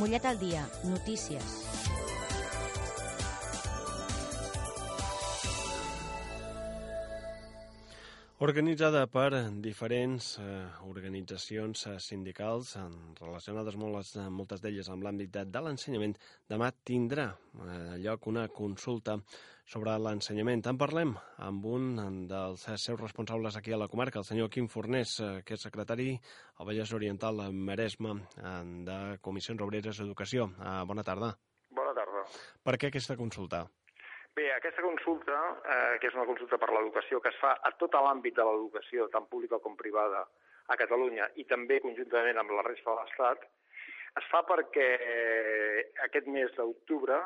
[0.00, 1.69] Mollet al dia, notícies.
[8.40, 10.44] Organitzada per diferents eh,
[10.88, 12.84] organitzacions eh, sindicals eh,
[13.18, 16.14] relacionades moltes, moltes d'elles amb l'àmbit de, de l'ensenyament,
[16.48, 19.18] demà tindrà eh, lloc una consulta
[19.68, 20.64] sobre l'ensenyament.
[20.72, 21.12] En parlem
[21.44, 21.90] amb un
[22.30, 26.14] dels seus responsables aquí a la comarca, el senyor Quim Fornés, eh, que és secretari
[26.16, 28.54] al Vallès Oriental Maresme eh,
[28.88, 30.48] de Comissions Obreres d'Educació.
[30.56, 31.34] Eh, bona tarda.
[31.76, 32.24] Bona tarda.
[32.64, 33.66] Per què aquesta consulta?
[34.36, 37.96] Bé, aquesta consulta, eh, que és una consulta per l'educació, que es fa a tot
[37.98, 40.22] l'àmbit de l'educació, tant pública com privada,
[40.70, 43.46] a Catalunya, i també conjuntament amb la resta de l'Estat,
[44.20, 44.86] es fa perquè
[46.06, 47.18] aquest mes d'octubre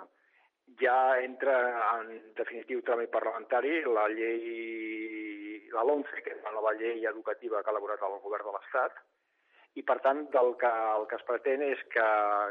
[0.81, 1.57] ja entra
[1.99, 7.71] en definitiu tràmit parlamentari la llei, la LONCE, que és la nova llei educativa que
[7.71, 8.97] ha elaborat el govern de l'Estat,
[9.75, 12.09] i per tant del que, el que es pretén és que,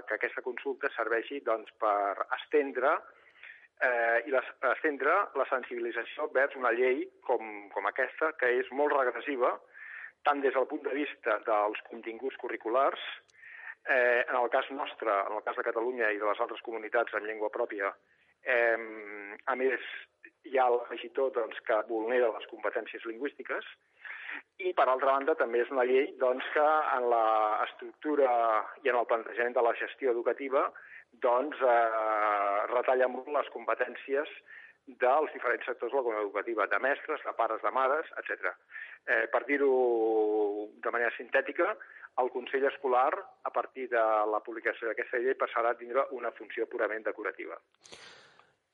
[0.07, 2.97] que aquesta consulta serveixi doncs, per estendre
[3.83, 8.95] eh, i les, estendre la sensibilització vers una llei com, com aquesta, que és molt
[8.95, 9.53] regressiva,
[10.23, 13.03] tant des del punt de vista dels continguts curriculars,
[13.89, 17.15] eh, en el cas nostre, en el cas de Catalunya i de les altres comunitats
[17.19, 17.91] en llengua pròpia,
[18.43, 18.77] eh,
[19.45, 19.89] a més,
[20.47, 23.67] hi ha l'afegitó doncs, que vulnera les competències lingüístiques,
[24.61, 26.65] i, per altra banda, també és una llei doncs, que
[26.97, 28.31] en l'estructura
[28.83, 30.67] i en el plantejament de la gestió educativa
[31.23, 34.29] doncs, eh, retalla molt les competències
[35.01, 38.49] dels diferents sectors de l'economia educativa, de mestres, de pares, de mares, etc.
[39.07, 39.73] Eh, per dir-ho
[40.83, 41.69] de manera sintètica,
[42.21, 46.67] el Consell Escolar, a partir de la publicació d'aquesta llei, passarà a tindre una funció
[46.69, 47.57] purament decorativa.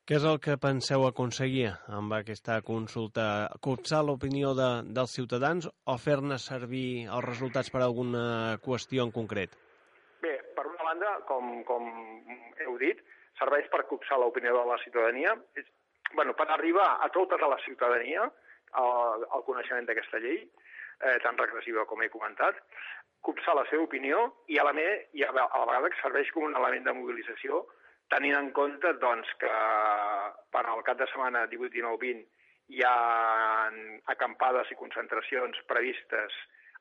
[0.09, 3.25] Què és el que penseu aconseguir amb aquesta consulta?
[3.61, 8.23] Copsar l'opinió de, dels ciutadans o fer-ne servir els resultats per a alguna
[8.63, 9.53] qüestió en concret?
[10.25, 11.85] Bé, per una banda, com, com
[12.65, 13.05] heu dit,
[13.37, 15.69] serveix per copsar l'opinió de la ciutadania, és,
[16.15, 18.25] bueno, per arribar a tota la ciutadania
[18.81, 22.57] al, coneixement d'aquesta llei, eh, tan regressiva com he comentat,
[23.21, 26.49] copsar la seva opinió i a la, me, i a la vegada que serveix com
[26.49, 27.67] un element de mobilització
[28.13, 29.53] tenint en compte doncs, que
[30.53, 32.25] per al cap de setmana 18, 19, 20
[32.75, 33.69] hi ha
[34.13, 36.35] acampades i concentracions previstes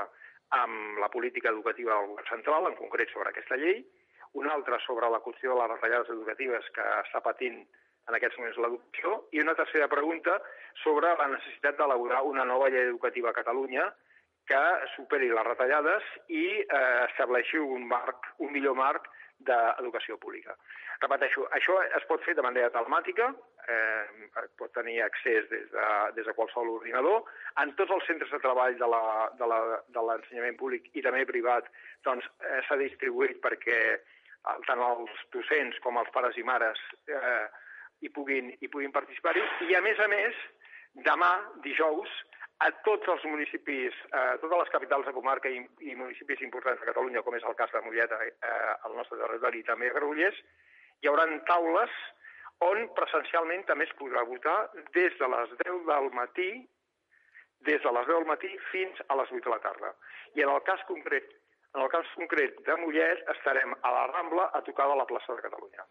[0.54, 3.82] amb la política educativa del govern central, en concret sobre aquesta llei,
[4.34, 7.62] una altra sobre la qüestió de les retallades educatives que està patint
[8.08, 10.36] en aquests moments l'educació, i una tercera pregunta
[10.82, 13.88] sobre la necessitat d'elaborar una nova llei educativa a Catalunya
[14.44, 14.62] que
[14.94, 19.08] superi les retallades i eh, estableixi un, marc, un millor marc
[19.44, 20.54] d'educació pública.
[21.02, 23.30] Repeteixo, això es pot fer de manera telemàtica,
[23.68, 24.28] eh,
[24.60, 25.86] pot tenir accés des de,
[26.16, 27.24] des de qualsevol ordinador.
[27.60, 31.68] En tots els centres de treball de l'ensenyament públic i també privat
[32.04, 33.80] doncs, eh, s'ha distribuït perquè
[34.68, 37.46] tant els docents com els pares i mares eh,
[38.04, 39.42] hi puguin, hi puguin participar-hi.
[39.68, 40.40] I, a més a més,
[41.06, 41.30] demà,
[41.64, 42.10] dijous,
[42.64, 46.90] a tots els municipis, a totes les capitals de comarca i, i municipis importants de
[46.90, 48.52] Catalunya, com és el cas de Mollet, eh,
[48.86, 50.38] al nostre territori, i també a Granollers,
[51.02, 51.96] hi haurà taules
[52.64, 54.58] on presencialment també es podrà votar
[54.94, 56.50] des de les 10 del matí
[57.66, 59.90] des de les 10 del matí fins a les 8 de la tarda.
[60.36, 61.26] I en el cas concret
[61.74, 65.34] en el cas concret de Mollet estarem a la Rambla a tocar de la plaça
[65.34, 65.86] de Catalunya.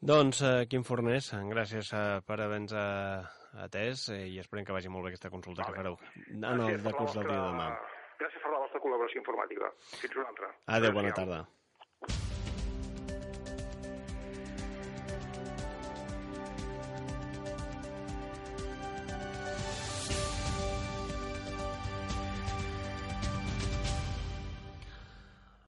[0.00, 4.92] Doncs, eh, Quim Fornés, gràcies eh, per haver-nos eh, atès eh, i esperem que vagi
[4.92, 5.72] molt bé aquesta consulta vale.
[5.72, 5.96] que fareu
[6.32, 7.70] en el decurs del dia de demà.
[8.20, 9.72] Gràcies per la vostra col·laboració informativa.
[10.00, 10.52] Fins una altra.
[10.78, 11.44] Adéu, bona tarda.